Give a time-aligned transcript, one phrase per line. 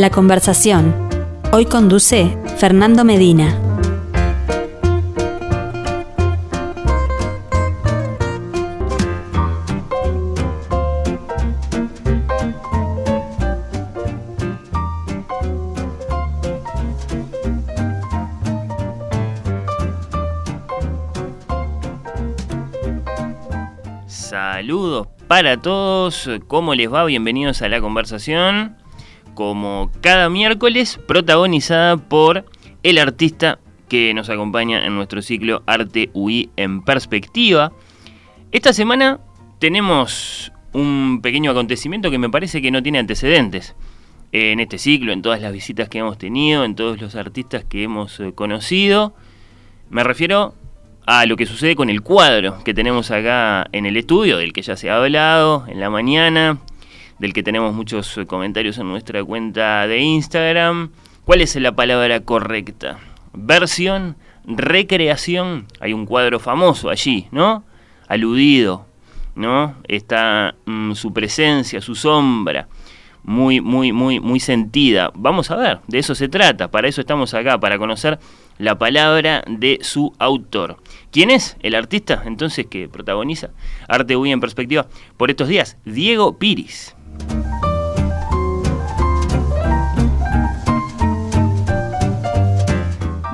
[0.00, 0.94] La conversación.
[1.52, 3.54] Hoy conduce Fernando Medina.
[24.06, 27.04] Saludos para todos, ¿cómo les va?
[27.04, 28.80] Bienvenidos a la conversación.
[29.34, 32.44] Como cada miércoles, protagonizada por
[32.82, 37.72] el artista que nos acompaña en nuestro ciclo Arte UI en Perspectiva.
[38.52, 39.20] Esta semana
[39.58, 43.74] tenemos un pequeño acontecimiento que me parece que no tiene antecedentes
[44.32, 47.82] en este ciclo, en todas las visitas que hemos tenido, en todos los artistas que
[47.82, 49.14] hemos eh, conocido.
[49.88, 50.54] Me refiero
[51.06, 54.62] a lo que sucede con el cuadro que tenemos acá en el estudio, del que
[54.62, 56.58] ya se ha hablado en la mañana,
[57.20, 60.90] del que tenemos muchos eh, comentarios en nuestra cuenta de Instagram.
[61.24, 62.98] ¿Cuál es la palabra correcta?
[63.32, 65.66] Versión, recreación.
[65.78, 67.62] Hay un cuadro famoso allí, ¿no?
[68.08, 68.86] Aludido,
[69.36, 69.76] ¿no?
[69.86, 72.66] Está mm, su presencia, su sombra
[73.22, 75.10] muy, muy, muy, muy sentida.
[75.14, 78.18] Vamos a ver, de eso se trata, para eso estamos acá, para conocer
[78.58, 80.78] la palabra de su autor.
[81.10, 83.50] ¿Quién es el artista entonces que protagoniza
[83.88, 85.76] Arte UI en perspectiva por estos días?
[85.84, 86.96] Diego Piris.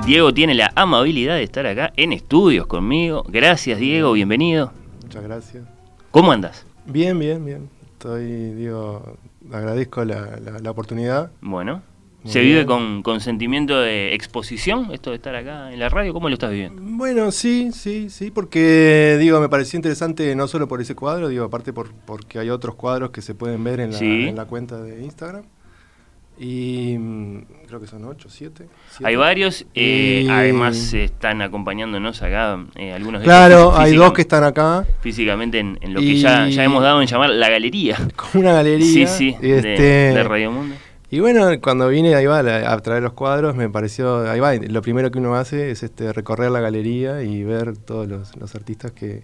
[0.07, 3.25] Diego tiene la amabilidad de estar acá en estudios conmigo.
[3.27, 4.71] Gracias Diego, bienvenido.
[5.03, 5.65] Muchas gracias.
[6.11, 6.65] ¿Cómo andas?
[6.85, 7.69] Bien, bien, bien.
[7.91, 9.17] Estoy, digo,
[9.51, 11.31] agradezco la, la, oportunidad.
[11.41, 11.81] Bueno.
[12.25, 16.13] ¿Se vive con, con, sentimiento de exposición esto de estar acá en la radio?
[16.13, 16.81] ¿Cómo lo estás viviendo?
[16.83, 21.45] Bueno, sí, sí, sí, porque digo, me pareció interesante no solo por ese cuadro, digo,
[21.45, 24.81] aparte por, porque hay otros cuadros que se pueden ver en la, en la cuenta
[24.81, 25.43] de Instagram.
[26.39, 28.67] Y mm, creo que son ocho, siete.
[29.03, 34.43] Hay varios, eh, además están acompañando,nos acá eh, algunos de Claro, hay dos que están
[34.43, 34.85] acá.
[35.01, 37.97] Físicamente en, lo que ya, ya, hemos dado en llamar la galería.
[38.15, 39.07] Como una galería.
[39.07, 40.75] Sí, sí, de, este, Radio Mundo.
[41.09, 44.81] Y bueno, cuando vine ahí va a traer los cuadros, me pareció, ahí va, lo
[44.81, 48.91] primero que uno hace es este recorrer la galería y ver todos los, los artistas
[48.91, 49.23] que,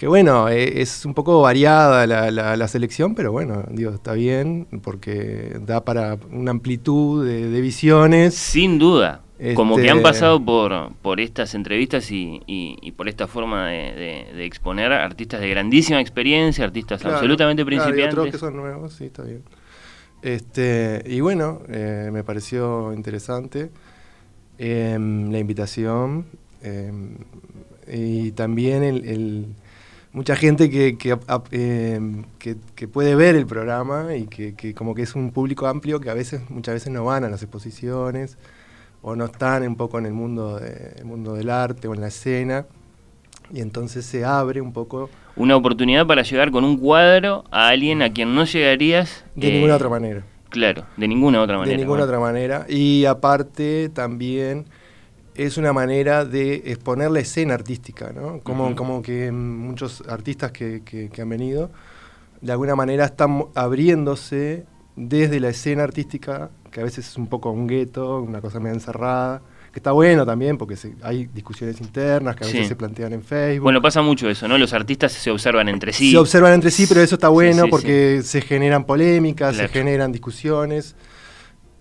[0.00, 5.58] que bueno, e, es un poco variada la, selección, pero bueno, digo, está bien porque
[5.60, 8.34] da para una amplitud de, visiones.
[8.34, 9.20] Sin duda.
[9.54, 14.44] Como que han este, pasado por, por estas entrevistas y, y, por esta forma de,
[14.44, 18.14] exponer artistas de grandísima experiencia, artistas absolutamente principiantes.
[18.14, 19.42] Claro, y otros que son nuevos, sí, está bien.
[20.22, 23.70] Este, y bueno, eh, me pareció interesante
[24.58, 26.26] em, la invitación
[26.62, 27.16] em,
[27.86, 29.54] y también el
[30.12, 35.30] mucha gente em, que, que, puede ver el programa y que, como que es un
[35.30, 38.36] público amplio que a veces, muchas veces no van a las exposiciones
[39.02, 42.08] o no están un poco en el mundo, de, mundo del arte o en la
[42.08, 42.66] escena.
[43.52, 45.10] Y entonces se abre un poco...
[45.36, 49.24] Una oportunidad para llegar con un cuadro a alguien a quien no llegarías...
[49.34, 50.24] De ninguna eh, otra manera.
[50.50, 51.76] Claro, de ninguna otra manera.
[51.76, 52.66] De ninguna otra manera.
[52.68, 54.66] Y aparte también
[55.34, 58.40] es una manera de exponer la escena artística, ¿no?
[58.40, 61.70] Como, como que muchos artistas que, que, han venido,
[62.40, 67.50] de alguna manera están abriéndose desde la escena artística, que a veces es un poco
[67.50, 69.40] un gueto, una cosa medio encerrada,
[69.72, 73.62] que está bueno también porque hay discusiones internas que a veces se plantean en Facebook.
[73.62, 74.58] Bueno, pasa mucho eso, ¿no?
[74.58, 76.10] Los artistas se observan entre sí.
[76.10, 80.96] Se observan entre sí, pero eso está bueno porque se generan polémicas, se generan discusiones.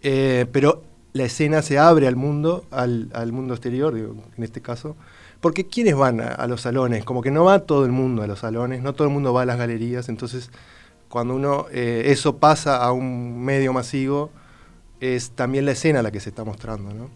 [0.02, 0.84] Eh, pero
[1.14, 4.96] la escena se abre al mundo, al, mundo exterior, en este caso.
[5.42, 7.06] Porque ¿quiénes van a, los salones?
[7.06, 9.44] Como que no va todo el mundo a los salones, no todo el mundo va
[9.44, 10.52] a las galerías, entonces
[11.08, 14.32] cuando uno eh, eso pasa a un medio masivo,
[15.00, 17.10] es también la escena la que se está mostrando, ¿no?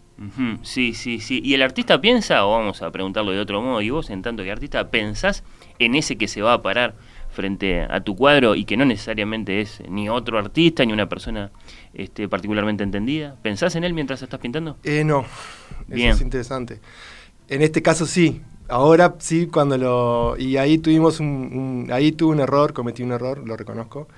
[0.62, 1.40] Sí, sí, sí.
[1.44, 4.42] ¿Y el artista piensa, o vamos a preguntarlo de otro modo, y vos en tanto
[4.42, 5.42] que artista, pensás
[5.78, 6.94] en ese que se va a parar
[7.34, 11.50] frente a tu cuadro y que no necesariamente es ni otro artista ni una persona
[11.92, 13.36] este, particularmente entendida?
[13.42, 14.78] ¿Pensás en él mientras estás pintando?
[14.84, 15.24] Eh, no,
[15.88, 16.10] Bien.
[16.10, 16.80] eso es interesante.
[17.48, 20.36] En este caso sí, ahora sí cuando lo...
[20.38, 24.08] Y ahí tuvimos un, ahí tuve un error, cometí un error, lo reconozco,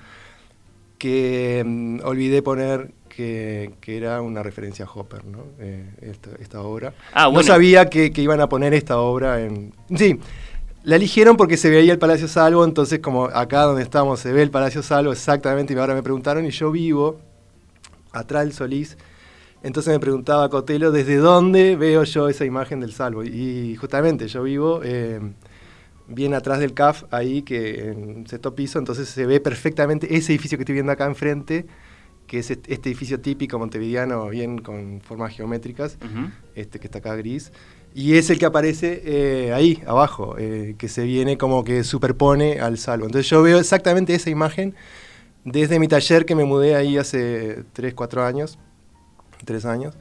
[0.97, 5.39] que mm, olvidé poner que, era una referencia a Hopper, ¿no?
[5.59, 6.93] Eh, esta, obra.
[7.13, 9.73] Ah, no sabía que, que, iban a poner esta obra en...
[9.95, 10.19] Sí,
[10.83, 14.43] la eligieron porque se veía el Palacio Salvo, entonces como acá donde estamos se ve
[14.43, 17.19] el Palacio Salvo exactamente, y ahora me preguntaron, y yo vivo
[18.13, 18.97] atrás del Solís,
[19.63, 23.23] entonces me preguntaba Cotelo, ¿desde dónde veo yo esa imagen del Salvo?
[23.23, 25.19] Y justamente yo vivo eh,
[26.07, 30.57] bien atrás del CAF, ahí que en sexto piso, entonces se ve perfectamente ese edificio
[30.57, 31.65] que estoy viendo acá enfrente,
[32.27, 35.97] que es este edificio típico montevideano, bien con formas geométricas,
[36.55, 37.51] este que está acá gris.
[37.95, 42.59] Y es el que aparece eh, ahí, abajo, eh, que se viene como que superpone
[42.59, 43.05] al salvo.
[43.05, 44.75] Entonces yo veo exactamente esa imagen
[45.45, 48.59] desde mi taller que me mudé ahí hace 3, 4 años,
[49.45, 49.95] 3 años.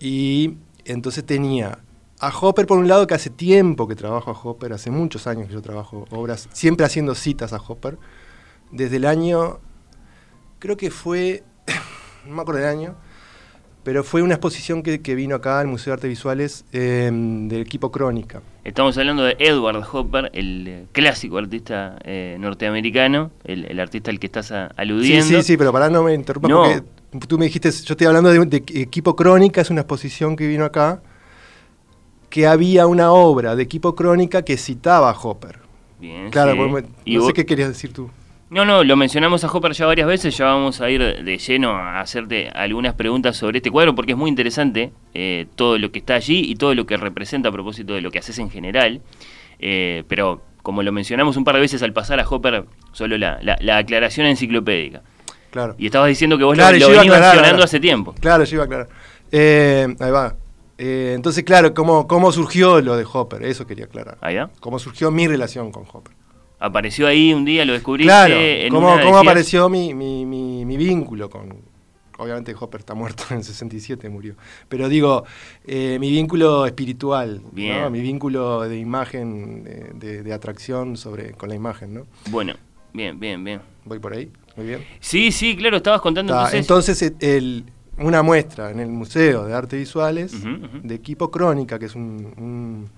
[0.00, 0.56] Y
[0.86, 1.78] entonces tenía
[2.20, 5.48] a Hopper por un lado, que hace tiempo que trabajo a Hopper, hace muchos años
[5.48, 7.98] que yo trabajo obras, siempre haciendo citas a Hopper.
[8.70, 9.58] Desde el año,
[10.58, 11.42] creo que fue,
[12.26, 12.94] no me acuerdo del año,
[13.82, 17.90] pero fue una exposición que, vino acá al Museo de Artes Visuales em, del equipo
[17.90, 18.42] Crónica.
[18.62, 24.26] Estamos hablando de Edward Hopper, el eh, clásico artista eh, norteamericano, el, artista al que
[24.26, 25.26] estás aludiendo.
[25.26, 28.30] Sí, sí, sí, pero para no me interrumpas, porque tú me dijiste, yo estoy hablando
[28.30, 31.00] de, de, equipo Crónica, es una exposición que vino acá,
[32.30, 35.58] que había una obra de equipo Crónica que citaba a Hopper.
[35.98, 38.10] Bien, claro, no sé qué querías decir tú.
[38.50, 41.70] No, no, lo mencionamos a Hopper ya varias veces, ya vamos a ir de lleno
[41.70, 46.00] a hacerte algunas preguntas sobre este cuadro porque es muy interesante eh, todo lo que
[46.00, 49.02] está allí y todo lo que representa a propósito de lo que haces en general.
[49.60, 53.38] Eh, pero como lo mencionamos un par de veces al pasar a Hopper, solo la,
[53.76, 55.02] aclaración enciclopédica.
[55.52, 55.76] Claro.
[55.78, 58.14] Y estabas diciendo que vos lo, lo venías mencionando hace tiempo.
[58.20, 58.88] Claro, yo iba a aclarar.
[59.30, 60.34] Eh, ahí va.
[60.82, 63.42] Entonces, claro, ¿cómo, ¿cómo surgió lo de Hopper?
[63.44, 64.18] Eso quería aclarar.
[64.20, 66.14] Ahí ¿Cómo surgió mi relación con Hopper?
[66.60, 68.08] apareció ahí un día, lo descubriste.
[68.08, 68.36] Claro,
[68.70, 69.94] ¿cómo, apareció mi,
[70.76, 71.68] vínculo con...
[72.18, 74.34] Obviamente Hopper está muerto en el 67, murió.
[74.68, 75.24] Pero digo,
[75.64, 82.06] eh, mi vínculo espiritual, mi vínculo de imagen, de, atracción sobre con la imagen, ¿no?
[82.28, 82.54] Bueno,
[82.92, 83.62] bien, bien, bien.
[83.86, 84.30] ¿Voy por ahí?
[84.56, 84.84] Muy bien.
[85.00, 86.60] Sí, sí, claro, estabas contando entonces...
[86.60, 87.12] Entonces,
[88.00, 90.32] una muestra en el Museo de Artes Visuales
[90.82, 92.90] de Equipo Crónica, que es un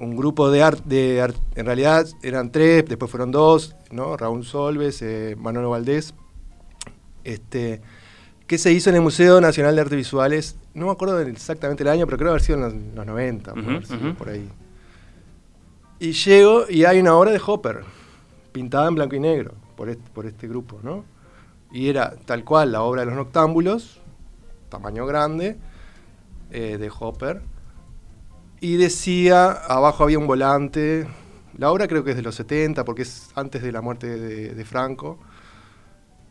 [0.00, 4.16] un grupo de arte, en realidad eran tres, después fueron dos, ¿no?
[4.16, 6.14] Raúl Solves, eh, Manuel Valdés,
[7.22, 7.82] este,
[8.46, 11.90] que se hizo en el Museo Nacional de Artes Visuales, no me acuerdo exactamente el
[11.90, 13.52] año, pero creo haber sido en los, 90,
[14.16, 14.48] por, ahí.
[15.98, 17.80] Y llego y hay una obra de Hopper,
[18.52, 21.04] pintada en blanco y negro, por este, por este grupo, ¿no?
[21.72, 23.99] Y era tal cual la obra de los noctámbulos,
[24.70, 25.58] tamaño grande,
[26.50, 27.42] eh, de Hopper,
[28.60, 31.06] y decía, abajo había un volante,
[31.56, 34.64] la obra creo que es de los 70, porque es antes de la muerte de,
[34.64, 35.18] Franco,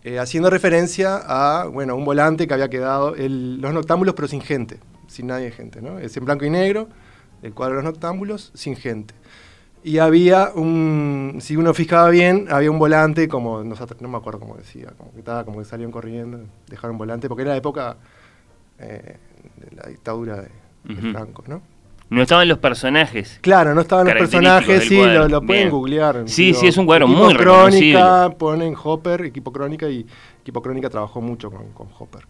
[0.03, 4.79] eh, haciendo referencia a, bueno, un volante que había quedado, los noctámbulos pero sin gente,
[5.07, 5.99] sin nadie de gente, ¿no?
[5.99, 6.87] Es en blanco y negro,
[7.41, 9.13] el cuadro de los noctámbulos, sin gente.
[9.81, 13.75] Y había un, si uno fijaba bien, había un volante como, no,
[14.09, 17.51] me acuerdo cómo decía, como que estaba, como que salían corriendo, dejaron volante, porque era
[17.51, 17.97] la época
[18.79, 19.17] eh,
[19.57, 20.41] de la dictadura
[20.83, 21.61] de Franco, ¿no?
[22.09, 23.37] No estaban los personajes.
[23.41, 26.23] Claro, no estaban los personajes, sí, lo, pueden googlear.
[26.25, 30.05] Sí, sí, es un cuadro muy Crónica, ponen Hopper, Equipo Crónica, y
[30.41, 32.25] Equipo Crónica trabajó mucho con, Hopper.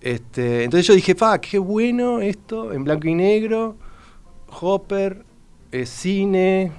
[0.00, 3.76] Este, entonces yo dije, fa, qué bueno esto, en blanco y negro,
[4.60, 5.24] Hopper,
[5.72, 6.70] eh, cine,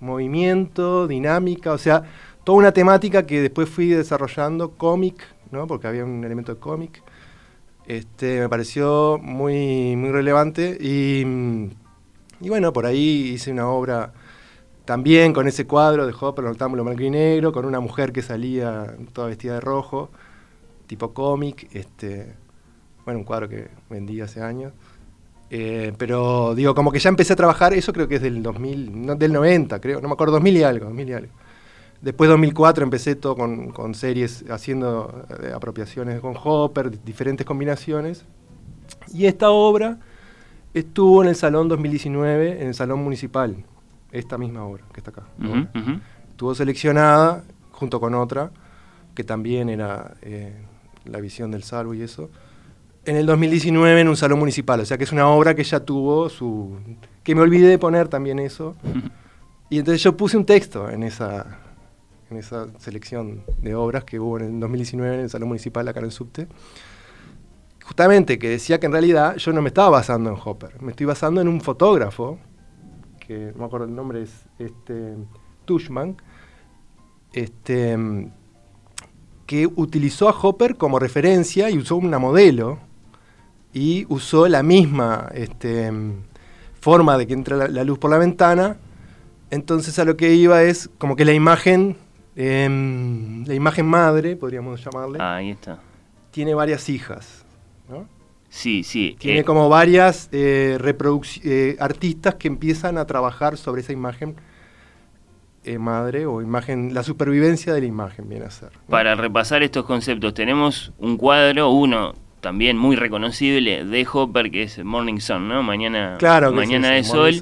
[0.00, 2.02] movimiento, dinámica, o sea,
[2.42, 5.22] toda una temática que después fui desarrollando, cómic,
[5.52, 5.68] ¿no?
[5.68, 7.00] Porque había un elemento de cómic.
[7.90, 11.24] Este, me pareció muy, muy relevante y,
[12.38, 14.12] bueno, por ahí hice una obra
[14.84, 18.94] también con ese cuadro de Hopper, Noctámbulo Blanco y Negro, con una mujer que salía
[19.12, 20.08] toda vestida de rojo,
[20.86, 22.32] tipo cómic, este,
[23.04, 24.72] bueno, un cuadro que vendí hace años.
[25.50, 29.18] Eh, pero digo, como que ya empecé a trabajar, eso creo que es del 2000,
[29.18, 31.32] del 90, creo, no me acuerdo, 2000 y algo, 2000 y algo.
[32.02, 38.24] Después 2004 empecé todo con, series haciendo eh, apropiaciones con Hopper, diferentes combinaciones.
[39.12, 39.98] Y esta obra
[40.72, 43.64] estuvo en el Salón 2019, en el Salón Municipal,
[44.12, 45.24] esta misma obra que está acá.
[46.30, 48.50] Estuvo seleccionada junto con otra,
[49.14, 50.54] que también era eh,
[51.04, 52.30] la visión del salvo y eso,
[53.04, 54.80] en el 2019 en un salón municipal.
[54.80, 56.78] O sea que es una obra que ya tuvo su...
[57.22, 58.74] que me olvidé de poner también eso.
[59.68, 61.58] Y entonces yo puse un texto en esa,
[62.30, 66.00] en esa selección de obras que hubo en el 2019 en el Salón Municipal acá
[66.00, 66.46] en el Subte,
[67.84, 71.06] justamente que decía que en realidad yo no me estaba basando en Hopper, me estoy
[71.06, 72.38] basando en un fotógrafo,
[73.18, 75.16] que no me acuerdo el nombre, es este,
[75.64, 76.16] Tushman,
[77.32, 77.96] este,
[79.46, 82.78] que utilizó a Hopper como referencia y usó una modelo
[83.72, 85.90] y usó la misma este,
[86.80, 88.76] forma de que entra la luz por la ventana.
[89.50, 91.96] Entonces a lo que iba es como que la imagen
[92.36, 95.18] Em, la imagen madre, podríamos llamarle.
[95.20, 95.80] Ah, ahí está.
[96.30, 97.44] Tiene varias hijas,
[97.88, 98.06] ¿no?
[98.48, 99.16] Sí, sí.
[99.18, 100.78] Tiene eh, como varias eh,
[101.44, 104.36] eh, artistas que empiezan a trabajar sobre esa imagen
[105.62, 108.70] eh, madre o imagen, la supervivencia de la imagen viene a ser.
[108.88, 114.82] Para repasar estos conceptos, tenemos un cuadro, uno también muy reconocible de Hopper, que es
[114.84, 115.62] Morning Sun, ¿no?
[115.62, 117.34] Mañana, claro mañana de sol.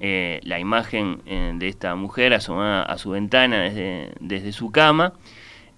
[0.00, 5.12] Eh, la imagen eh, de esta mujer asomada a su ventana desde, desde su cama.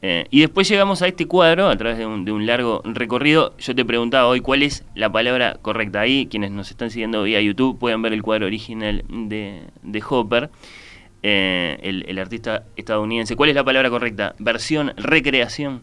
[0.02, 3.56] y después llegamos a este cuadro a través de un, de un, largo recorrido.
[3.58, 6.00] Yo te preguntaba hoy cuál es la palabra correcta.
[6.00, 10.50] Ahí, quienes nos están siguiendo vía YouTube pueden ver el cuadro original de, de Hopper.
[11.22, 13.34] Eh, el, artista estadounidense.
[13.34, 14.34] ¿Cuál es la palabra correcta?
[14.38, 15.82] ¿Versión, recreación?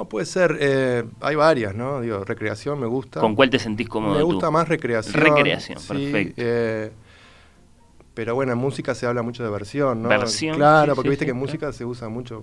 [0.00, 2.00] No, puede ser, eh, hay varias, ¿no?
[2.00, 3.20] Digo, recreación me gusta.
[3.20, 4.14] ¿Con cuál te sentís cómodo?
[4.16, 5.12] Me gusta más recreación.
[5.12, 6.34] Recreación, perfecto.
[6.38, 6.90] Eh,
[8.14, 10.08] pero bueno, en música se habla mucho de versión, ¿no?
[10.08, 10.56] Versión.
[10.56, 12.42] Claro, porque viste que en música se usa mucho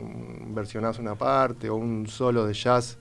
[0.49, 2.99] versionás una parte o un solo de jazz.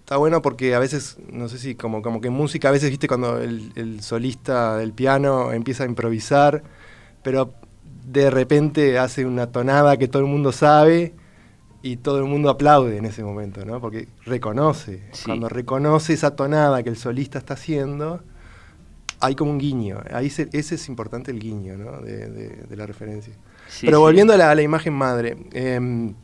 [0.00, 2.90] Está bueno porque a veces, no sé si como, como que en música a veces,
[2.90, 6.62] viste, cuando el, el solista del piano empieza a improvisar,
[7.22, 7.54] pero
[8.04, 11.14] de repente hace una tonada que todo el mundo sabe
[11.86, 13.80] y todo el mundo aplaude en ese momento, ¿no?
[13.80, 15.04] Porque reconoce.
[15.24, 18.22] Cuando reconoce esa tonada que el solista está haciendo,
[19.20, 20.00] hay como un guiño.
[20.10, 22.00] Ahí ese es importante el guiño, ¿no?
[22.00, 23.34] De, la referencia.
[23.80, 26.14] Pero volviendo a la, imagen madre, em,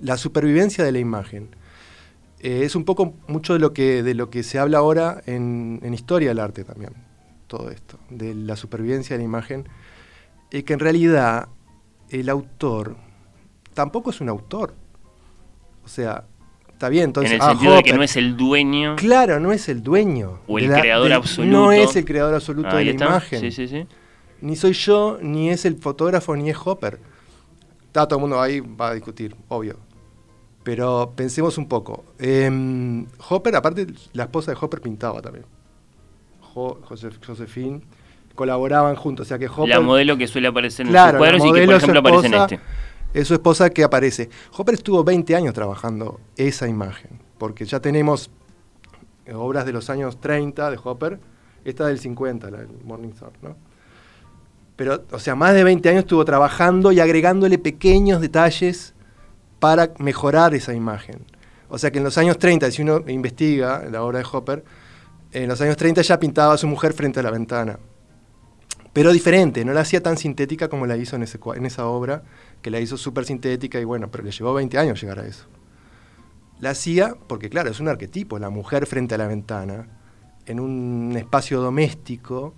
[0.00, 1.48] la supervivencia de la imagen
[2.40, 5.80] eh, es un poco mucho de lo que, de lo que se habla ahora en,
[5.82, 6.92] en historia del arte también.
[7.46, 9.66] Todo esto, de la supervivencia de la imagen
[10.50, 11.48] es que en realidad
[12.10, 12.96] el autor
[13.74, 14.74] tampoco es un autor.
[15.84, 16.24] O sea,
[16.72, 17.32] está bien, entonces...
[17.32, 18.96] En el ah, sentido de que no es el dueño.
[18.96, 20.40] Claro, no es el dueño.
[20.46, 21.56] O el creador absoluto.
[21.56, 23.40] No es el creador absoluto de la imagen.
[23.40, 23.86] Sí, sí, sí.
[24.40, 26.98] Ni soy yo, ni es el fotógrafo, ni es Hopper.
[27.86, 29.78] Está todo el mundo ahí, va a discutir, obvio.
[30.62, 32.04] Pero pensemos un poco.
[32.18, 35.44] Em, Hopper, aparte, la esposa de Hopper pintaba también.
[36.40, 36.80] Jo,
[37.26, 37.82] Josephine
[38.34, 39.26] colaboraban juntos.
[39.26, 41.74] O sea que Hopper, la modelo que suele aparecer en claro, cuadros y que, por
[41.74, 42.60] ejemplo, aparece en este.
[43.14, 44.28] Es su esposa que aparece.
[44.56, 48.28] Hopper estuvo 20 años trabajando esa imagen, porque ya tenemos
[49.32, 51.20] obras de los años 30 de Hopper,
[51.64, 53.56] esta del 50, la del Morning Star, ¿no?
[54.74, 58.94] Pero, o sea, más de 20 años estuvo trabajando y agregándole pequeños detalles
[59.60, 61.24] para mejorar esa imagen.
[61.68, 64.64] O sea que en los años 30, si uno investiga la obra de Hopper,
[65.30, 67.78] en los años 30 ya pintaba a su mujer frente a la ventana
[68.94, 72.22] pero diferente, no la hacía tan sintética como la hizo en esa obra,
[72.64, 75.44] que la hizo súper sintética y bueno, pero le llevó 20 años llegar a eso.
[76.60, 79.86] La hacía porque, claro, es un arquetipo, la mujer frente a la ventana,
[80.46, 82.54] en un espacio doméstico,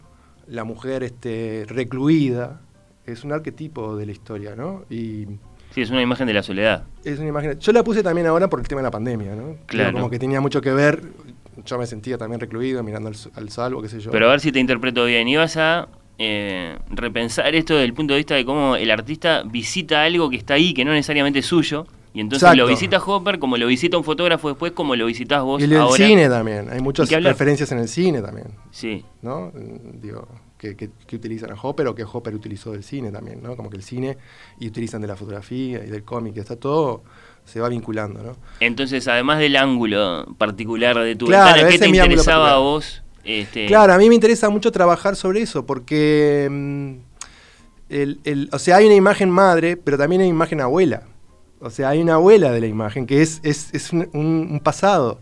[0.47, 2.61] la mujer este, recluida,
[3.05, 4.85] es un arquetipo de la historia, ¿no?
[4.89, 5.27] Y,
[5.73, 6.85] sí, es una imagen de la soledad.
[7.03, 7.59] Es una imagen.
[7.59, 9.57] Yo la puse también ahora por el tema de la pandemia, ¿no?
[9.67, 9.93] Claro.
[9.93, 11.03] como que tenía mucho que ver.
[11.65, 14.13] Yo me sentía también recluido, mirando al, al salvo, qué sé yo.
[14.13, 15.27] Pero a ver si te interpreto bien.
[15.27, 20.03] Ibas a eh, repensar esto desde el punto de vista de cómo el artista visita
[20.03, 21.87] algo que está ahí, que no necesariamente es suyo.
[22.15, 25.61] Y entonces lo visita Hopper como lo visita un fotógrafo después, como lo visitas vos.
[25.61, 26.71] Y en el cine también.
[26.71, 28.47] Hay muchas referencias en el cine también.
[28.71, 29.05] Sí.
[29.21, 29.53] ¿No?
[30.01, 33.55] Digo, que, que, utilizan a Hopper o que Hopper utilizó del cine también, ¿no?
[33.55, 34.17] Como que el cine
[34.59, 37.03] y utilizan de la fotografía y del cómic, está todo
[37.45, 38.37] se va vinculando, ¿no?
[38.61, 43.93] Entonces, además del ángulo particular de tu ventana, ¿qué te interesaba a vos este, claro,
[43.93, 46.95] a mí me interesa mucho trabajar sobre eso, porque mm,
[48.53, 51.03] o sea, hay una imagen madre, pero también hay una imagen abuela.
[51.61, 55.21] O sea, hay una abuela de la imagen, que es, es, un, pasado.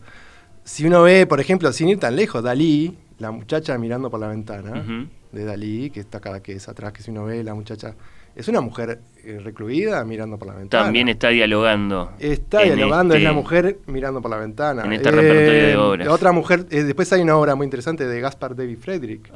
[0.64, 4.28] Si uno ve, por ejemplo, sin ir tan lejos, Dalí, la muchacha mirando por la
[4.28, 7.94] ventana de Dalí, que está cada que es atrás, que si uno ve la muchacha
[8.34, 9.00] es una mujer
[9.42, 10.84] recluida mirando por la ventana.
[10.84, 12.12] También está dialogando.
[12.18, 14.84] Está dialogando, es la este mujer mirando por la ventana.
[14.84, 16.08] En este repertorio de eh, obras.
[16.08, 19.32] Otra mujer, eh, después hay una obra muy interesante de Gaspar David Frederick,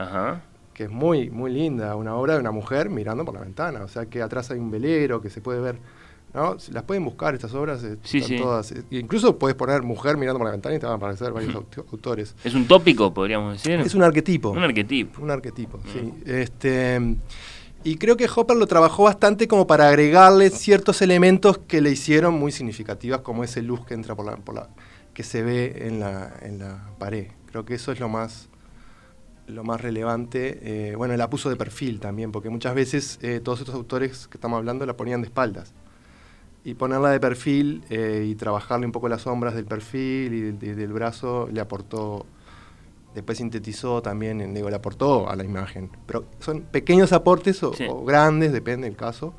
[0.74, 3.82] que es muy, muy linda, una obra de una mujer mirando por la ventana.
[3.82, 5.76] O sea que atrás hay un velero que se puede ver.
[6.34, 6.56] ¿no?
[6.72, 8.36] Las pueden buscar estas obras, sí, sí.
[8.36, 8.74] todas.
[8.90, 11.54] Incluso puedes poner mujer mirando por la ventana y te van a aparecer varios
[11.92, 12.36] autores.
[12.44, 13.80] Es un tópico, podríamos decir.
[13.80, 14.50] Es un arquetipo.
[14.50, 15.22] Un arquetipo.
[15.22, 16.00] Un arquetipo, sí.
[16.00, 16.30] Mm.
[16.30, 17.00] Este
[17.84, 22.34] y creo que Hopper lo trabajó bastante como para agregarle ciertos elementos que le hicieron
[22.34, 24.68] muy significativas, como ese luz que entra por la,
[25.14, 27.28] que se ve en la, en la pared.
[27.46, 28.48] Creo que eso es lo más,
[29.46, 30.90] lo más relevante.
[30.90, 34.36] Eh, bueno, la puso de perfil también, porque muchas veces eh, todos estos autores que
[34.36, 35.72] estamos hablando la ponían de espaldas.
[36.64, 40.92] Y ponerla de perfil eh, y trabajarle un poco las sombras del perfil y del
[40.92, 42.26] brazo le aportó
[43.14, 45.90] después sintetizó también, digo, le aportó a la imagen.
[46.06, 47.72] Pero son pequeños aportes o,
[48.04, 49.34] grandes, depende del caso.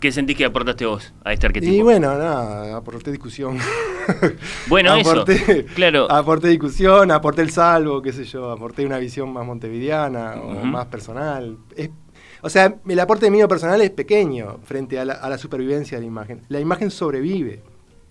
[0.00, 1.72] ¿Qué sentís que aportaste vos a este arquetipo?
[1.72, 3.58] Y bueno, nada, aporté discusión.
[4.68, 6.08] Bueno, aporté, eso, claro.
[6.08, 10.86] Aporté discusión, aporté el salvo, qué sé yo, aporté una visión más montevideana o más
[10.86, 11.58] personal.
[12.40, 16.42] O sea, el aporte mío personal es pequeño frente a la, supervivencia de la imagen.
[16.48, 17.64] La imagen sobrevive.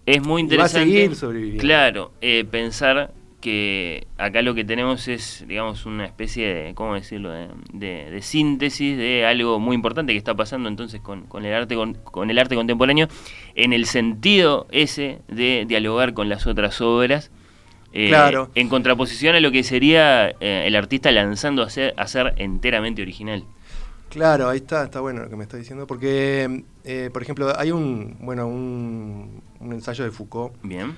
[0.05, 0.79] Es muy interesante.
[0.79, 1.61] va a seguir sobreviviendo.
[1.61, 3.13] Claro, eh, pensar
[3.45, 7.31] que acá lo que tenemos es, digamos, una especie de, ¿cómo decirlo?,
[7.71, 11.75] de, síntesis de algo muy importante que está pasando entonces con, el arte
[12.05, 13.07] con, el arte contemporáneo,
[13.53, 17.29] en el sentido ese de dialogar con las otras obras.
[17.93, 18.49] Eh, claro.
[18.55, 23.03] En contraposición a lo que sería eh, el artista lanzando a ser, a ser enteramente
[23.03, 23.45] original.
[24.09, 27.69] Claro, ahí está, está bueno lo que me está diciendo, porque, eh, por ejemplo, hay
[27.69, 30.55] un, bueno, un, un ensayo de Foucault.
[30.63, 30.95] Bien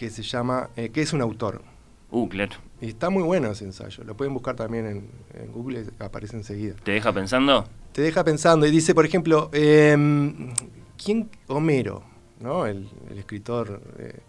[0.00, 1.60] que se llama eh, ¿Qué es un autor?
[2.10, 2.52] Uh, claro.
[2.80, 4.02] Y está muy bueno ese ensayo.
[4.04, 6.74] Lo pueden buscar también en, Google, aparece enseguida.
[6.82, 7.66] ¿Te deja pensando?
[7.92, 8.66] Te deja pensando.
[8.66, 10.54] Y dice, por ejemplo, em,
[10.96, 11.28] ¿quién?
[11.48, 12.02] Homero,
[12.40, 12.64] ¿no?
[12.64, 13.82] El, escritor.
[13.98, 14.20] Eh,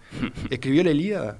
[0.49, 1.37] ¿Escribió la Ilíada?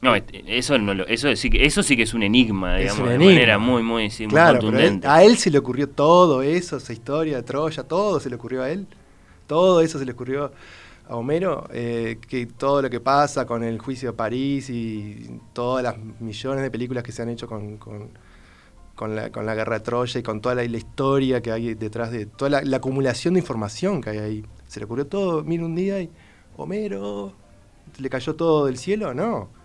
[0.00, 3.58] No, eso, no eso, sí que, eso sí que es un enigma, digamos, de manera
[3.58, 5.06] muy, muy, sí, claro, contundente.
[5.06, 8.62] a él se le ocurrió todo eso, esa historia de Troya, todo se le ocurrió
[8.62, 8.86] a él.
[9.46, 10.50] Todo eso se le ocurrió
[11.08, 15.82] a Homero, eh, que todo lo que pasa con el juicio de París y todas
[15.82, 18.10] las millones de películas que se han hecho con, con,
[19.14, 22.26] la, con la, guerra de Troya y con toda la, historia que hay detrás de
[22.26, 24.44] toda la, acumulación de información que hay ahí.
[24.66, 26.10] Se le ocurrió todo, mira un día y
[26.56, 27.32] Homero,
[27.98, 29.14] ¿le cayó todo del cielo?
[29.14, 29.55] No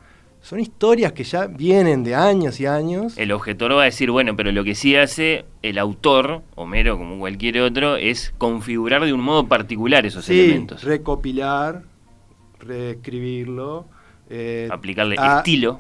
[0.42, 3.18] son historias que ya vienen de años y años.
[3.18, 7.20] El objetor va a decir, bueno, pero lo que sí hace el autor, Homero como
[7.20, 10.84] cualquier otro, es configurar de un modo particular esos sí, elementos.
[10.84, 11.84] Recopilar,
[12.60, 13.86] reescribirlo.
[14.30, 15.80] Eh, Aplicarle estilo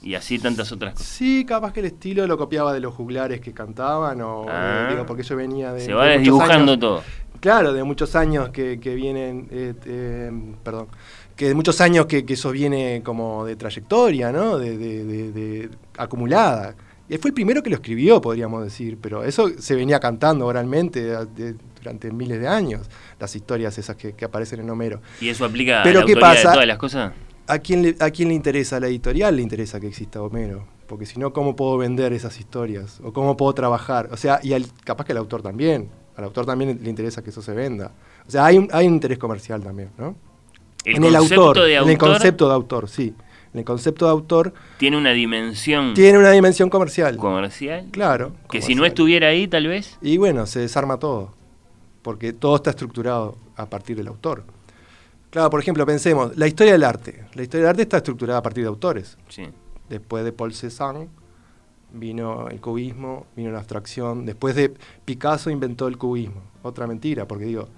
[0.00, 1.06] y así tantas otras cosas.
[1.06, 4.88] Sí, capaz que el estilo lo copiaba de los juglares que cantaban, o ah.
[4.90, 5.80] digo, porque yo venía de.
[5.80, 7.02] Se va desdibujando todo.
[7.40, 9.48] Claro, de muchos años que, que vienen.
[9.50, 10.88] Eh, eh, perdón
[11.38, 14.58] que de muchos años que, eso viene como de trayectoria, ¿no?
[14.58, 16.74] De, acumulada.
[17.08, 21.16] Y fue el primero que lo escribió, podríamos decir, pero eso se venía cantando oralmente
[21.78, 25.00] durante miles de años, las historias esas que, aparecen en Homero.
[25.20, 26.48] ¿Y eso aplica a la ¿qué pasa?
[26.48, 27.12] de todas las cosas?
[27.46, 28.76] ¿A quién, le, ¿A quién le interesa?
[28.76, 30.66] A la editorial le interesa que exista Homero.
[30.88, 33.00] Porque si no, ¿cómo puedo vender esas historias?
[33.04, 34.08] ¿O cómo puedo trabajar?
[34.10, 35.88] O sea, y al, capaz que al autor también.
[36.18, 37.92] Al autor también le interesa que eso se venda.
[38.26, 40.16] O sea, hay un, hay un interés comercial también, ¿no?
[40.84, 43.14] en el autor, En el concepto de autor, sí.
[43.52, 44.52] En el concepto de autor.
[44.78, 45.94] Tiene una dimensión.
[45.94, 47.16] Tiene una dimensión comercial.
[47.18, 47.86] Comercial.
[47.92, 48.32] Claro.
[48.50, 49.96] Que si no estuviera ahí, tal vez.
[50.02, 51.34] Y bueno, se desarma todo.
[52.02, 54.42] Porque todo está estructurado a partir del autor.
[55.30, 57.26] Claro, por ejemplo, pensemos, la historia del arte.
[57.34, 59.16] La historia del arte está estructurada a partir de autores.
[59.28, 59.44] Sí.
[59.88, 61.08] Después de Paul Cézanne
[61.92, 64.26] vino el cubismo, vino la abstracción.
[64.26, 64.74] Después de
[65.04, 66.42] Picasso inventó el cubismo.
[66.62, 67.68] Otra mentira, porque digo,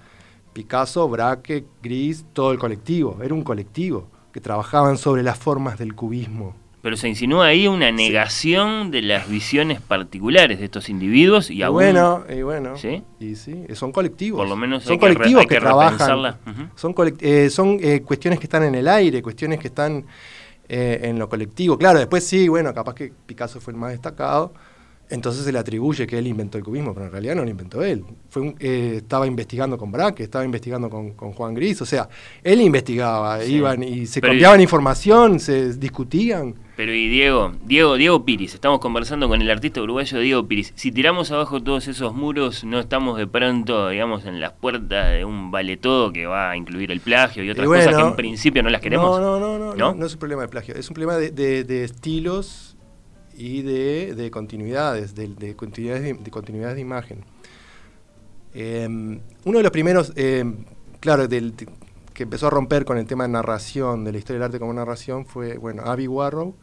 [0.53, 3.18] Picasso, Braque, Gris, todo el colectivo.
[3.23, 6.55] Era un colectivo que trabajaban sobre las formas del cubismo.
[6.83, 11.66] Pero se insinúa ahí una negación de las visiones particulares de estos individuos y, y
[11.66, 13.03] bueno, y bueno, ¿Sí?
[13.18, 14.38] y sí, son colectivos.
[14.38, 16.37] Por lo menos son colectivos que, trabajan.
[16.77, 20.07] Son, eh, son eh, cuestiones que están en el aire, cuestiones que están
[20.72, 21.76] eh, en lo colectivo.
[21.76, 24.52] Claro, después sí, bueno, capaz que Picasso fue el más destacado
[25.11, 27.83] entonces se le atribuye que él inventó el cubismo, pero en realidad no lo inventó
[27.83, 28.05] él.
[28.29, 32.09] Fue eh, estaba investigando con Braque, estaba investigando con, Juan Gris, o sea,
[32.42, 36.55] él investigaba, iban y se cambiaban información, se discutían.
[36.77, 40.73] Pero y Diego, Diego, Diego Piris, estamos conversando con el artista uruguayo Diego Piris.
[40.77, 45.25] Si tiramos abajo todos esos muros, no estamos de pronto, digamos, en las puertas de
[45.25, 48.62] un vale todo que va a incluir el plagio y otras cosas que en principio
[48.62, 49.20] no las queremos.
[49.20, 52.69] No, no, no, no, no, es un problema de plagio, es un problema de estilos
[53.40, 57.24] y de, continuidades, de, continuidades, de, continuidades de imagen.
[58.53, 60.64] Em, uno de los primeros, em,
[61.00, 64.59] claro, que empezó a romper con el tema de narración, de la historia del arte
[64.59, 66.55] como narración, fue, bueno, Abby Warrow,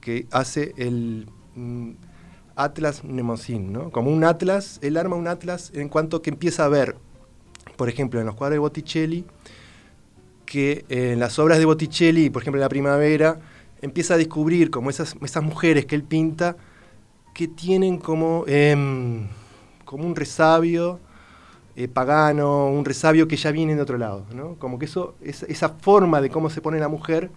[0.00, 1.90] que hace el mm,
[2.54, 3.90] Atlas Mnemosyne, ¿no?
[3.90, 6.94] Como un atlas, él arma un atlas en cuanto que empieza a ver,
[7.76, 9.24] por ejemplo, en los cuadros de Botticelli,
[10.46, 13.40] que en las obras de Botticelli, por ejemplo, en la primavera,
[13.82, 16.56] empieza a descubrir como esas, esas mujeres que él pinta
[17.34, 19.26] que tienen como, em,
[19.84, 21.00] como un resabio
[21.74, 24.56] eh, pagano, un resabio que ya viene de otro lado, ¿no?
[24.58, 27.30] Como que eso, esa forma de cómo se pone la mujer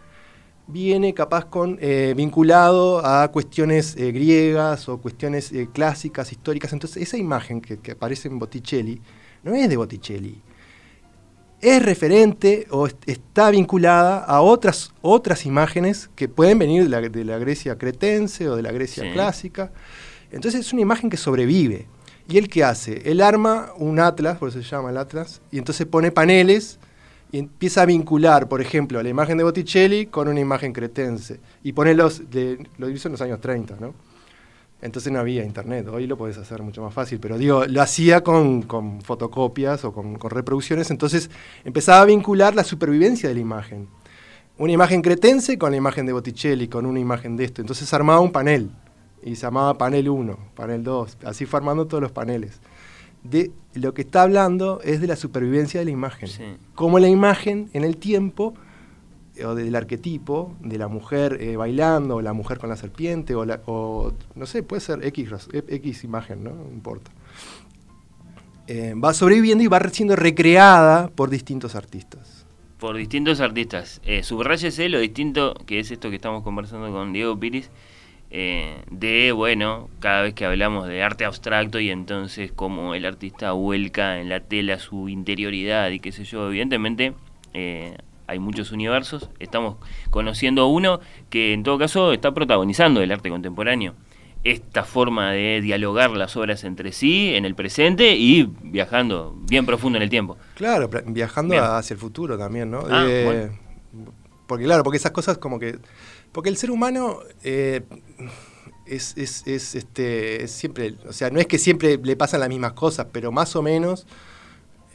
[0.67, 6.73] viene capaz con eh, vinculado a cuestiones eh, griegas o cuestiones clásicas, históricas.
[6.73, 9.01] Entonces, esa imagen que, que aparece en Botticelli
[9.43, 10.41] no es de Botticelli,
[11.65, 17.78] es referente o está vinculada a otras, otras imágenes que pueden venir de la, Grecia
[17.78, 19.71] cretense o de la Grecia clásica.
[20.32, 21.88] Entonces es una imagen que sobrevive.
[22.28, 23.01] ¿Y él qué hace?
[23.10, 26.80] Él arma un atlas, por eso se llama el atlas, y entonces pone paneles
[27.32, 31.39] y empieza a vincular, por ejemplo, la imagen de Botticelli con una imagen cretense.
[31.63, 33.93] Y pone los, de, lo hizo en los años 30, ¿no?
[34.86, 38.24] Entonces no había internet, hoy lo podés hacer mucho más fácil, pero digo, lo hacía
[38.24, 41.32] con, con fotocopias o con, con, reproducciones, entonces
[41.63, 43.88] empezaba a vincular la supervivencia de la imagen.
[44.60, 47.62] Una imagen cretense con la imagen de Botticelli, con una imagen de esto.
[47.62, 48.69] Entonces armaba un panel,
[49.24, 52.60] y se llamaba panel 1, panel 2, así formando todos los paneles.
[53.24, 56.30] De lo que está hablando es de la supervivencia de la imagen.
[56.76, 58.54] Como la imagen en el tiempo
[59.43, 63.45] o del arquetipo de la mujer eh, bailando, o la mujer con la serpiente, o,
[63.45, 66.52] la, no sé, puede ser X, X imagen, ¿no?
[66.52, 67.12] No importa.
[68.67, 72.45] Eh, va sobreviviendo y va siendo recreada por distintos artistas.
[72.80, 74.02] Por distintos artistas.
[74.06, 77.69] Eh, subrayese lo distinto que es esto que estamos conversando con Diego Piris,
[78.32, 83.52] eh, de, bueno, cada vez que hablamos de arte abstracto y entonces como el artista
[83.52, 87.13] vuelca en la tela su interioridad y qué sé yo, evidentemente
[88.27, 89.77] hay muchos universos, estamos
[90.09, 93.95] conociendo uno que en todo caso está protagonizando el arte contemporáneo.
[94.43, 99.97] Esta forma de dialogar las obras entre sí en el presente y viajando bien profundo
[99.97, 100.38] en el tiempo.
[100.53, 102.83] Claro, viajando hacia el futuro también, ¿no?
[102.88, 103.49] Ah, eh,
[104.45, 105.79] porque claro, porque esas cosas como que...
[106.31, 107.19] Porque el ser humano...
[107.43, 107.81] Eh,
[108.85, 112.49] es, es, es, este, es siempre, o sea, no es que siempre le pasan las
[112.49, 114.05] mismas cosas, pero más o menos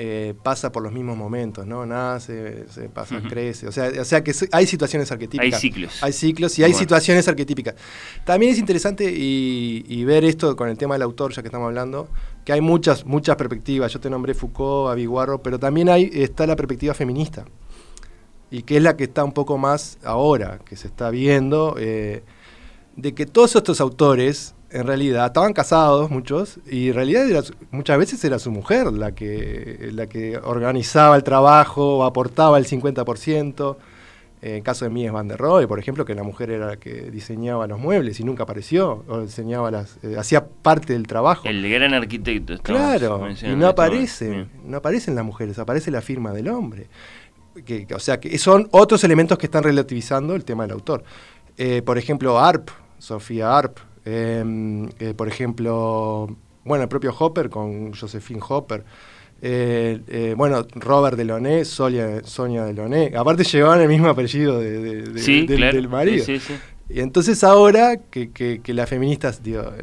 [0.02, 1.84] eh, pasa por los mismos momentos, ¿no?
[1.84, 3.68] Nace, se pasa, crece.
[3.68, 5.52] O sea, o sea que hay situaciones arquetípicas.
[5.52, 6.02] Hay ciclos.
[6.02, 7.74] Hay ciclos y hay situaciones arquetípicas.
[8.24, 12.08] También es interesante y, ver esto con el tema del autor, ya que estamos hablando,
[12.46, 13.92] que hay muchas, muchas perspectivas.
[13.92, 17.44] Yo te nombré Foucault, Aviguarro, pero también hay, está la perspectiva feminista.
[18.50, 22.22] Y que es la que está un poco más ahora, que se está viendo, eh,
[22.96, 28.24] de que todos estos autores en realidad estaban casados muchos y en realidad muchas veces
[28.24, 33.76] era su mujer la que, la que organizaba el trabajo aportaba el 50%.
[34.42, 36.76] En el caso de Mies van der Rohe, por ejemplo, que la mujer era la
[36.78, 41.46] que diseñaba los muebles y nunca apareció, o diseñaba las, eh, hacía parte del trabajo.
[41.46, 42.56] El gran arquitecto.
[42.62, 46.86] Claro, y no aparece, no aparecen las mujeres, aparece la firma del hombre.
[47.66, 51.04] Que, o sea, que son otros elementos que están relativizando el tema del autor.
[51.58, 56.28] Eh, por ejemplo, Arp, Sofía Arp, por ejemplo,
[56.64, 58.84] bueno, el propio Hopper con Josephine Hopper.
[59.42, 63.14] Eh, eh, bueno, Robert Delaunay, Sonia, Sonia Delaunay.
[63.14, 66.24] Aparte llevaban el mismo apellido de, del, marido.
[66.90, 69.32] y entonces ahora que, que, la feminista,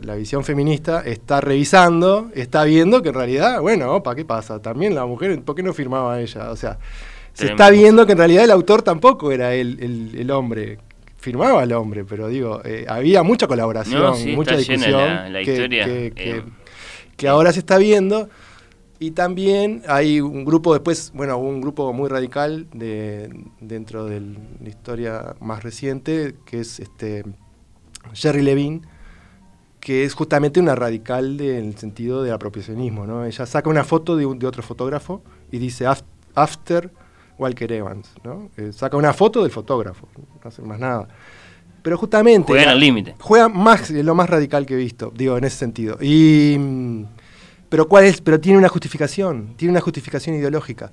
[0.01, 4.61] la visión feminista está revisando, está viendo que en realidad, bueno, ¿para qué pasa?
[4.61, 6.51] También la mujer, ¿por qué no firmaba ella?
[6.51, 6.77] O sea,
[7.33, 10.77] se está viendo que en realidad el autor tampoco era el, el, el hombre
[11.17, 16.43] firmaba el hombre, pero digo, eh, había mucha colaboración, mucha discusión que, eh,
[17.15, 18.29] que, ahora se está viendo.
[18.99, 24.69] Y también hay un grupo después, bueno, un grupo muy radical de, dentro de la
[24.69, 27.23] historia más reciente, que es este
[28.13, 28.81] Jerry Levine,
[29.79, 33.05] que es justamente una radical en el sentido del apropiacionismo.
[33.05, 33.23] ¿no?
[33.23, 35.85] Ella saca una foto de, de otro fotógrafo y dice
[36.33, 36.91] after
[37.37, 38.49] Walker Evans, ¿no?
[38.57, 41.07] Eh, saca una foto del fotógrafo, no hace más nada.
[41.81, 42.47] Pero justamente...
[42.47, 43.15] Juega al límite.
[43.19, 45.97] Juega más, lo más radical que he visto, digo, en ese sentido.
[46.01, 47.05] Y, mm,
[47.69, 48.21] pero, ¿cuál es?
[48.21, 50.91] pero tiene una justificación, tiene una justificación ideológica.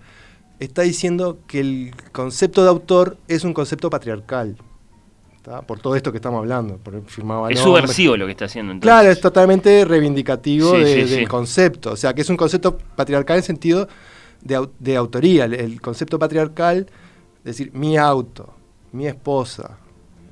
[0.61, 4.57] Está diciendo que el concepto de autor es un concepto patriarcal.
[5.67, 6.79] Por todo esto que estamos hablando.
[6.79, 8.73] Por es subversivo lo que está haciendo.
[8.73, 8.95] Entonces.
[8.95, 11.93] Claro, es totalmente reivindicativo del concepto.
[11.93, 13.89] O sea, que es un concepto patriarcal en sentido
[14.45, 16.87] de, autoría, el, concepto patriarcal,
[17.43, 18.55] decir, mi auto,
[18.93, 19.79] mi esposa,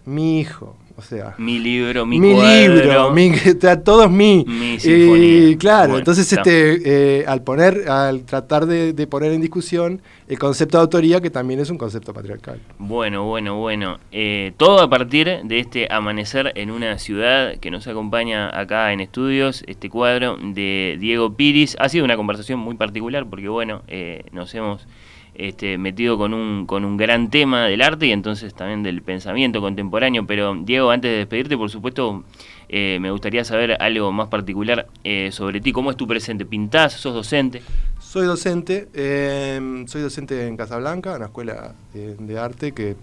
[0.04, 3.32] mi hijo, o sea, mi libro, mi, mi libro, mi,
[3.84, 4.44] todo es mi.
[4.84, 10.78] y claro, entonces este, eh, al poner, al tratar de, poner en discusión el concepto
[10.78, 12.60] de autoría, que también es un concepto patriarcal.
[12.78, 13.98] Bueno, bueno, bueno.
[14.12, 19.00] Eh, todo a partir de este amanecer en una ciudad que nos acompaña acá en
[19.00, 21.76] estudios, este cuadro de Diego Piris.
[21.78, 24.86] Ha sido una conversación muy particular porque, bueno, eh, nos hemos
[25.34, 29.60] este, metido con un, con un gran tema del arte y entonces también del pensamiento
[29.60, 30.26] contemporáneo.
[30.26, 32.24] Pero Diego, antes de despedirte, por supuesto,
[32.68, 35.72] eh, me gustaría saber algo más particular eh, sobre ti.
[35.72, 36.44] ¿Cómo es tu presente?
[36.44, 36.94] ¿Pintás?
[36.94, 37.62] ¿Sos docente?
[37.98, 42.96] Soy docente, em, soy docente en Casablanca, en la escuela de, arte que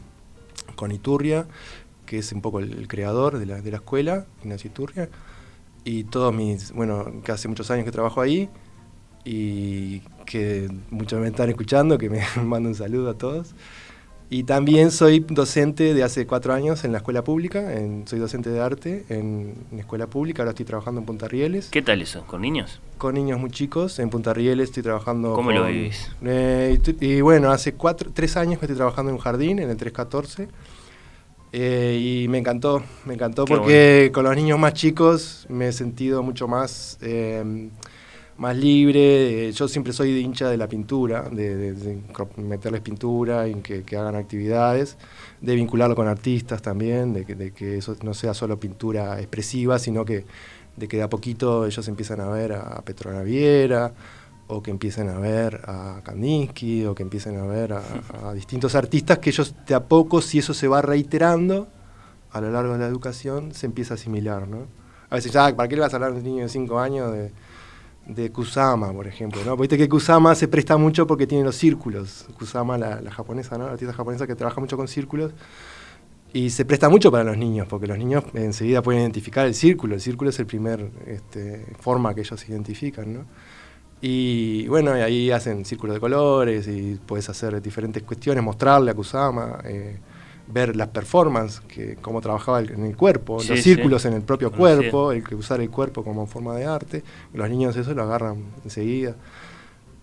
[0.76, 1.48] con Iturria,
[2.06, 5.10] que es un poco el, creador de la, de la escuela, Ignacio Iturria.
[5.84, 8.50] Y todos mis, bueno, que hace muchos años que trabajo ahí
[9.26, 13.56] y que muchos me están escuchando, que me mando un saludo a todos.
[14.32, 17.68] Y también soy docente de hace cuatro años en la escuela pública,
[18.06, 21.70] soy docente de arte en, escuela pública, ahora estoy trabajando en Punta Rieles.
[21.72, 22.28] ¿Qué tal eso?
[22.28, 22.80] ¿Con niños?
[23.00, 26.12] Con niños muy chicos, en Punta Rieles estoy trabajando ¿Cómo lo vivís?
[26.24, 29.78] Eh, y, bueno, hace cuatro, tres años que estoy trabajando en un jardín, en el
[29.78, 30.48] 314,
[31.52, 36.48] y me encantó, me encantó porque con los niños más chicos me he sentido mucho
[36.48, 37.00] más
[38.40, 39.52] más libre.
[39.52, 42.02] Yo siempre soy de hincha de la pintura, de,
[42.38, 44.98] meterles pintura, en que, hagan actividades,
[45.42, 50.26] de vincularlo con artistas también, de que, eso no sea solo pintura expresiva, sino que
[50.76, 53.94] de que de a poquito ellos empiezan a ver a Petrona Viera,
[54.48, 57.74] o que empiecen a ver a Kandinsky, o que empiecen a ver
[58.24, 61.68] a, distintos artistas, que ellos de a poco, si eso se va reiterando
[62.32, 64.68] a lo largo de la educación, se empieza a asimilar, ¿no?
[65.10, 67.12] A veces, ya, ¿para qué le vas a hablar a un niño de 5 años
[67.12, 67.32] de,
[68.10, 69.56] de Kusama, por ejemplo, ¿no?
[69.56, 72.26] Viste que Kusama se presta mucho porque tiene los círculos.
[72.38, 73.66] Kusama, la, japonesa, ¿no?
[73.66, 75.32] La artista japonesa que trabaja mucho con círculos.
[76.34, 79.96] Y se presta mucho para los niños, porque los niños enseguida pueden identificar el círculo.
[79.96, 83.26] El círculo es el primer este, forma que ellos identifican, ¿no?
[84.02, 89.60] Y bueno, ahí hacen círculos de colores y puedes hacer diferentes cuestiones, mostrarle a Kusama.
[89.66, 89.98] Eh,
[90.52, 95.12] ver las performances, que cómo trabajaba en el cuerpo, los círculos en el propio cuerpo,
[95.12, 97.04] el que usar el cuerpo como forma de arte.
[97.34, 99.16] Los niños eso lo agarran enseguida.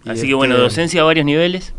[0.04, 1.74] Así que bueno, este, docencia a varios niveles.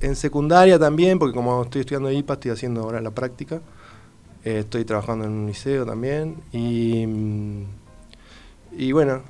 [0.00, 3.62] En secundaria también, porque como estoy estudiando IPA, estoy haciendo ahora la práctica.
[4.44, 6.36] Eh, estoy trabajando en un liceo también.
[6.52, 7.06] Y,
[8.76, 9.22] y bueno,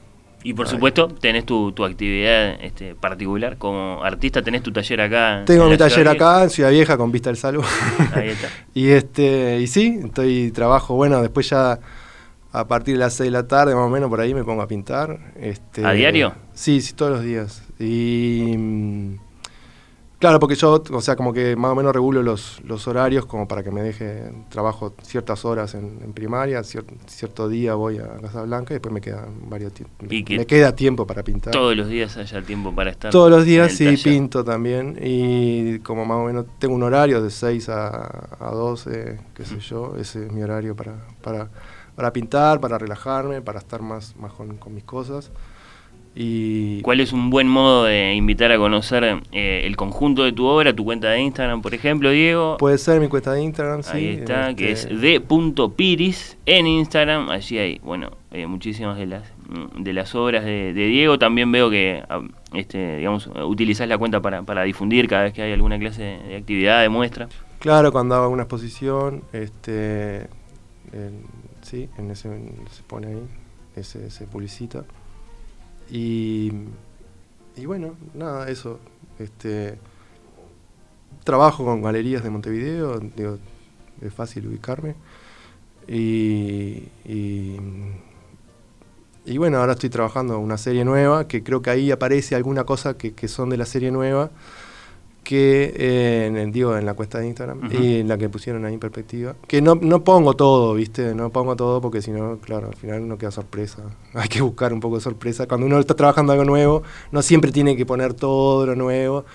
[0.49, 5.43] y por supuesto, tenés tu, tu actividad este, particular como artista, tenés tu taller acá.
[5.45, 7.63] Tengo mi taller acá en Ciudad Vieja con Vista del Salud.
[8.15, 8.49] Ahí está.
[8.73, 11.79] y este y sí, estoy trabajo, bueno, después ya
[12.51, 14.63] a partir de las 6 de la tarde más o menos por ahí me pongo
[14.63, 15.35] a pintar.
[15.39, 16.33] Este, ¿A diario?
[16.55, 17.63] Sí, sí, todos los días.
[17.79, 19.17] Y mm,
[20.19, 23.47] Claro, porque yo, o sea, como que más o menos regulo los, los horarios como
[23.47, 28.73] para que me deje trabajo ciertas horas en, primaria, cierto día voy a Casa Blanca
[28.73, 31.53] y después me queda varios me, queda tiempo para pintar.
[31.53, 33.13] Todos los días haya tiempo para estar.
[33.13, 37.31] Todos los días sí pinto también y como más o menos tengo un horario de
[37.31, 41.49] 6 a, a 12, qué sé yo, ese es mi horario para, para,
[41.95, 45.31] para pintar, para relajarme, para estar más, más con, con mis cosas.
[46.83, 50.75] ¿Cuál es un buen modo de invitar a conocer eh, el conjunto de tu obra,
[50.75, 52.57] tu cuenta de Instagram, por ejemplo, Diego?
[52.59, 53.97] Puede ser mi cuenta de Instagram, sí.
[53.97, 57.31] Ahí está, que es este d.piris en Instagram.
[57.31, 61.21] Allí hay, bueno, eh, muchísimas de las mm, de las obras de, Diego.
[61.21, 65.43] También veo que, ah, este, digamos, utilizás la cuenta para, para difundir cada vez que
[65.43, 67.29] hay alguna clase de actividad, de muestra.
[67.61, 70.27] Claro, cuando hago una exposición, este,
[71.63, 72.29] sí, en ese
[72.71, 73.23] se pone ahí,
[73.77, 74.85] ese, se publicita.
[75.91, 76.53] Y,
[77.57, 78.79] y bueno, nada, eso.
[79.19, 79.79] Este,
[81.25, 83.39] trabajo con galerías de Montevideo, digo,
[84.01, 84.95] es fácil ubicarme.
[85.87, 87.59] Y, y,
[89.39, 93.15] bueno, ahora estoy trabajando una serie nueva, que creo que ahí aparece alguna cosa que,
[93.15, 94.31] que son de la serie nueva
[95.29, 98.73] que eh, en, digo, en la cuesta de Instagram y en la que pusieron ahí
[98.73, 99.35] en perspectiva.
[99.47, 101.15] Que no, no pongo todo, ¿viste?
[101.15, 103.83] No pongo todo porque si no, claro, al final no queda sorpresa.
[104.15, 105.47] Hay que buscar un poco de sorpresa.
[105.47, 109.27] Cuando uno está trabajando algo nuevo, no siempre tiene que poner todo lo nuevo.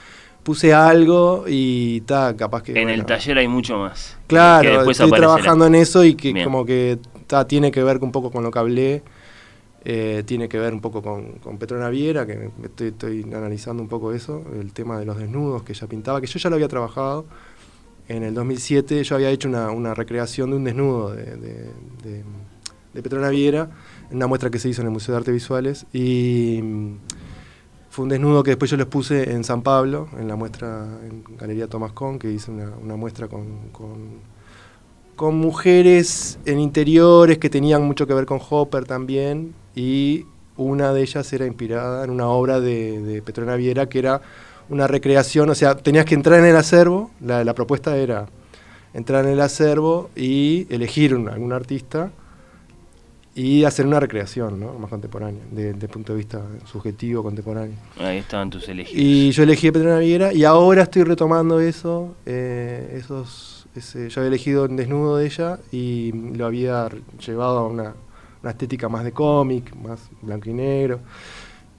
[0.42, 2.82] Puse algo y está, capaz que...
[2.82, 4.18] En el taller hay mucho más.
[4.26, 6.98] Claro, estoy trabajando en eso y que como que
[7.48, 9.04] tiene que ver un poco con lo que hablé
[9.86, 14.14] eh, tiene que ver un poco con, con Petrona Viera, que estoy, analizando un poco
[14.14, 17.26] eso, el tema de los desnudos que ella pintaba, que yo ya lo había trabajado.
[18.08, 23.72] En el 2007 yo había hecho una, recreación de un desnudo de, de, Petrona Viera,
[24.10, 26.98] en una muestra que se hizo en el Museo de Arte Visuales, y mm,
[27.90, 31.26] fue un desnudo que después yo les puse en San Pablo, en la muestra en
[31.38, 38.14] Galería Tomás Con, que hice una, muestra con mujeres en interiores que tenían mucho que
[38.14, 40.26] ver con Hopper también, y
[40.58, 44.22] una de ellas era inspirada en una obra de, de Petrona Viera que era
[44.70, 48.28] una recreación, o sea, tenías que entrar en el acervo, la, propuesta era
[48.94, 52.12] entrar en el acervo y elegir un, algún artista
[53.36, 54.74] y hacer una recreación ¿no?
[54.74, 57.76] más contemporánea, desde de punto de vista subjetivo, contemporáneo.
[58.00, 59.02] Ahí estaban tus elegidos.
[59.02, 64.22] Y yo elegí a Petrona Viera y ahora estoy retomando eso, eh, esos, ese, yo
[64.22, 66.90] había elegido un desnudo de ella y lo había
[67.26, 67.96] llevado a una
[68.44, 71.00] una estética más de cómic, más blanco y negro.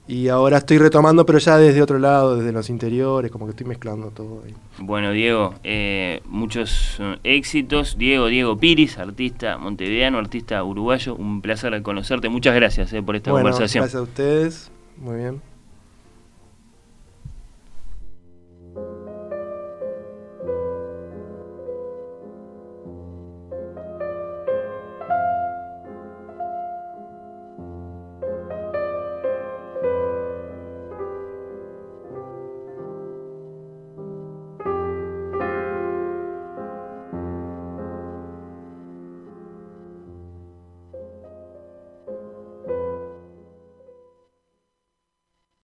[0.07, 3.65] Y ahora estoy retomando, pero ya desde otro lado, desde los interiores, como que estoy
[3.65, 4.53] mezclando todo ahí.
[4.77, 7.97] Bueno, Diego, eh, muchos eh, éxitos.
[7.97, 11.15] Diego, Diego Piris, artista montevideano, artista uruguayo.
[11.15, 12.29] Un placer conocerte.
[12.29, 13.83] Muchas gracias eh, por esta bueno, conversación.
[13.83, 14.71] Gracias a ustedes.
[14.97, 15.54] Muy bien.